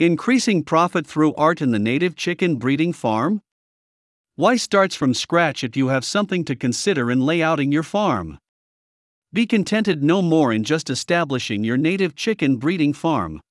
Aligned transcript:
Increasing 0.00 0.64
profit 0.64 1.06
through 1.06 1.34
art 1.34 1.60
in 1.60 1.72
the 1.72 1.78
native 1.78 2.16
chicken 2.16 2.56
breeding 2.56 2.94
farm? 2.94 3.42
Why 4.34 4.56
starts 4.56 4.94
from 4.94 5.12
scratch 5.12 5.62
if 5.62 5.76
you 5.76 5.88
have 5.88 6.06
something 6.06 6.42
to 6.46 6.56
consider 6.56 7.10
in 7.10 7.18
layouting 7.18 7.70
your 7.70 7.82
farm? 7.82 8.38
Be 9.30 9.44
contented 9.44 10.02
no 10.02 10.22
more 10.22 10.54
in 10.54 10.64
just 10.64 10.88
establishing 10.88 11.64
your 11.64 11.76
native 11.76 12.14
chicken 12.14 12.56
breeding 12.56 12.94
farm. 12.94 13.42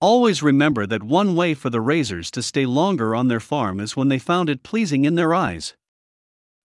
Always 0.00 0.40
remember 0.40 0.86
that 0.86 1.02
one 1.02 1.34
way 1.34 1.52
for 1.52 1.68
the 1.68 1.80
raisers 1.80 2.30
to 2.30 2.44
stay 2.44 2.64
longer 2.64 3.12
on 3.16 3.26
their 3.26 3.40
farm 3.40 3.80
is 3.80 3.96
when 3.96 4.06
they 4.06 4.20
found 4.20 4.48
it 4.48 4.62
pleasing 4.62 5.04
in 5.04 5.16
their 5.16 5.34
eyes. 5.34 5.74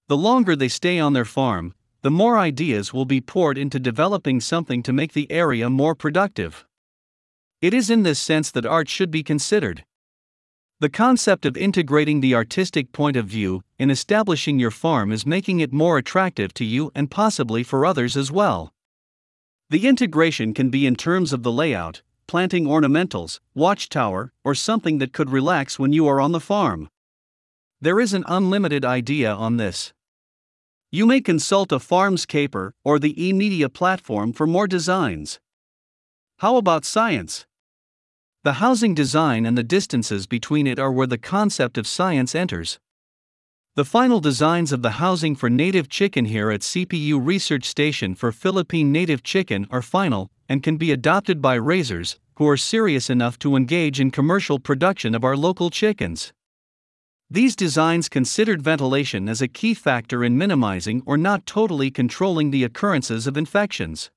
The 0.09 0.17
longer 0.17 0.55
they 0.55 0.67
stay 0.67 0.99
on 0.99 1.13
their 1.13 1.25
farm, 1.25 1.73
the 2.03 2.11
more 2.11 2.37
ideas 2.37 2.93
will 2.93 3.05
be 3.05 3.19
poured 3.19 3.57
into 3.57 3.79
developing 3.79 4.39
something 4.39 4.83
to 4.83 4.93
make 4.93 5.13
the 5.13 5.31
area 5.31 5.71
more 5.71 5.95
productive. 5.95 6.67
It 7.61 7.75
is 7.75 7.91
in 7.91 8.01
this 8.01 8.19
sense 8.19 8.49
that 8.51 8.65
art 8.65 8.89
should 8.89 9.11
be 9.11 9.21
considered. 9.21 9.85
The 10.79 10.89
concept 10.89 11.45
of 11.45 11.55
integrating 11.55 12.19
the 12.19 12.33
artistic 12.33 12.91
point 12.91 13.15
of 13.15 13.27
view 13.27 13.61
in 13.77 13.91
establishing 13.91 14.57
your 14.57 14.71
farm 14.71 15.11
is 15.11 15.27
making 15.27 15.59
it 15.59 15.71
more 15.71 15.99
attractive 15.99 16.55
to 16.55 16.65
you 16.65 16.91
and 16.95 17.11
possibly 17.11 17.61
for 17.61 17.85
others 17.85 18.17
as 18.17 18.31
well. 18.31 18.73
The 19.69 19.87
integration 19.87 20.55
can 20.55 20.71
be 20.71 20.87
in 20.87 20.95
terms 20.95 21.31
of 21.31 21.43
the 21.43 21.51
layout, 21.51 22.01
planting 22.25 22.65
ornamentals, 22.65 23.39
watchtower, 23.53 24.33
or 24.43 24.55
something 24.55 24.97
that 24.97 25.13
could 25.13 25.29
relax 25.29 25.77
when 25.77 25.93
you 25.93 26.07
are 26.07 26.19
on 26.19 26.31
the 26.31 26.39
farm. 26.39 26.89
There 27.79 27.99
is 27.99 28.15
an 28.15 28.23
unlimited 28.27 28.83
idea 28.83 29.31
on 29.31 29.57
this. 29.57 29.93
You 30.91 31.05
may 31.05 31.21
consult 31.21 31.71
a 31.71 31.77
Farmscaper 31.77 32.71
or 32.83 32.97
the 32.97 33.13
eMedia 33.13 33.71
platform 33.71 34.33
for 34.33 34.47
more 34.47 34.65
designs. 34.65 35.39
How 36.39 36.57
about 36.57 36.85
science? 36.85 37.45
The 38.43 38.53
housing 38.53 38.95
design 38.95 39.45
and 39.45 39.55
the 39.55 39.63
distances 39.63 40.25
between 40.25 40.65
it 40.65 40.79
are 40.79 40.91
where 40.91 41.05
the 41.05 41.19
concept 41.19 41.77
of 41.77 41.85
science 41.85 42.33
enters. 42.33 42.79
The 43.75 43.85
final 43.85 44.19
designs 44.19 44.71
of 44.71 44.81
the 44.81 44.97
housing 44.97 45.35
for 45.35 45.47
native 45.47 45.89
chicken 45.89 46.25
here 46.25 46.49
at 46.49 46.61
CPU 46.61 47.23
Research 47.23 47.65
Station 47.65 48.15
for 48.15 48.31
Philippine 48.31 48.91
native 48.91 49.21
chicken 49.21 49.67
are 49.69 49.83
final 49.83 50.31
and 50.49 50.63
can 50.63 50.77
be 50.77 50.91
adopted 50.91 51.39
by 51.39 51.53
raisers 51.53 52.17
who 52.37 52.49
are 52.49 52.57
serious 52.57 53.11
enough 53.11 53.37
to 53.37 53.55
engage 53.55 53.99
in 53.99 54.09
commercial 54.09 54.57
production 54.57 55.13
of 55.13 55.23
our 55.23 55.37
local 55.37 55.69
chickens. 55.69 56.33
These 57.29 57.55
designs 57.55 58.09
considered 58.09 58.63
ventilation 58.63 59.29
as 59.29 59.43
a 59.43 59.47
key 59.47 59.75
factor 59.75 60.23
in 60.23 60.35
minimizing 60.35 61.03
or 61.05 61.15
not 61.15 61.45
totally 61.45 61.91
controlling 61.91 62.49
the 62.49 62.63
occurrences 62.63 63.27
of 63.27 63.37
infections. 63.37 64.09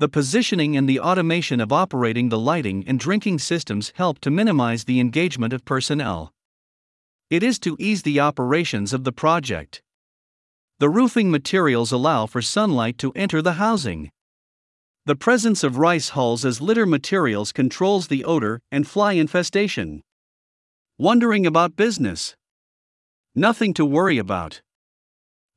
The 0.00 0.08
positioning 0.08 0.78
and 0.78 0.88
the 0.88 0.98
automation 0.98 1.60
of 1.60 1.74
operating 1.74 2.30
the 2.30 2.38
lighting 2.38 2.84
and 2.86 2.98
drinking 2.98 3.38
systems 3.40 3.92
help 3.96 4.18
to 4.20 4.30
minimize 4.30 4.84
the 4.84 4.98
engagement 4.98 5.52
of 5.52 5.66
personnel. 5.66 6.32
It 7.28 7.42
is 7.42 7.58
to 7.58 7.76
ease 7.78 8.00
the 8.00 8.18
operations 8.18 8.94
of 8.94 9.04
the 9.04 9.12
project. 9.12 9.82
The 10.78 10.88
roofing 10.88 11.30
materials 11.30 11.92
allow 11.92 12.24
for 12.24 12.40
sunlight 12.40 12.96
to 12.96 13.12
enter 13.14 13.42
the 13.42 13.60
housing. 13.64 14.10
The 15.04 15.16
presence 15.16 15.62
of 15.62 15.76
rice 15.76 16.08
hulls 16.08 16.46
as 16.46 16.62
litter 16.62 16.86
materials 16.86 17.52
controls 17.52 18.06
the 18.06 18.24
odor 18.24 18.62
and 18.72 18.88
fly 18.88 19.12
infestation. 19.12 20.02
Wondering 20.96 21.46
about 21.46 21.76
business? 21.76 22.34
Nothing 23.34 23.74
to 23.74 23.84
worry 23.84 24.16
about. 24.16 24.62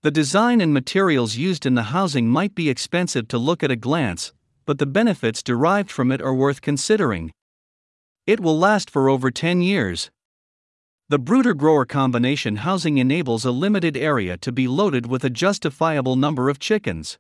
The 0.04 0.12
design 0.12 0.60
and 0.60 0.74
materials 0.74 1.38
used 1.38 1.66
in 1.66 1.76
the 1.76 1.84
housing 1.84 2.28
might 2.28 2.54
be 2.54 2.70
expensive 2.70 3.30
to 3.30 3.38
look 3.38 3.64
at 3.64 3.72
a 3.72 3.78
glance, 3.78 4.34
but 4.66 4.78
the 4.78 4.86
benefits 4.86 5.42
derived 5.42 5.90
from 5.90 6.12
it 6.12 6.22
are 6.22 6.36
worth 6.36 6.60
considering. 6.60 7.32
It 8.28 8.42
will 8.42 8.60
last 8.60 8.90
for 8.90 9.08
over 9.08 9.32
10 9.32 9.62
years. 9.62 10.12
The 11.08 11.20
brooder 11.20 11.54
grower 11.54 11.86
combination 11.86 12.58
housing 12.58 12.98
enables 12.98 13.46
a 13.46 13.52
limited 13.52 13.96
area 13.96 14.36
to 14.40 14.52
be 14.52 14.68
loaded 14.68 15.06
with 15.06 15.24
a 15.24 15.30
justifiable 15.30 16.18
number 16.18 16.50
of 16.50 16.60
chickens. 16.60 17.18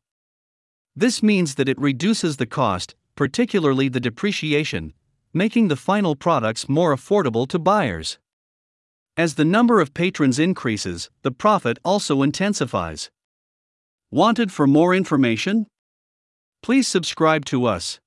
This 0.93 1.23
means 1.23 1.55
that 1.55 1.69
it 1.69 1.79
reduces 1.79 2.35
the 2.35 2.45
cost, 2.45 2.95
particularly 3.15 3.87
the 3.87 4.01
depreciation, 4.01 4.91
making 5.33 5.69
the 5.69 5.77
final 5.77 6.17
products 6.17 6.67
more 6.67 6.93
affordable 6.93 7.47
to 7.47 7.59
buyers. 7.59 8.19
As 9.15 9.35
the 9.35 9.45
number 9.45 9.79
of 9.79 9.93
patrons 9.93 10.39
increases, 10.39 11.11
the 11.21 11.29
profit 11.29 11.77
also 11.85 12.23
intensifies. 12.23 13.11
Wanted 14.09 14.51
for 14.51 14.65
more 14.65 14.95
information? 14.95 15.67
Please 16.63 16.87
subscribe 16.87 17.45
to 17.45 17.65
us. 17.65 17.99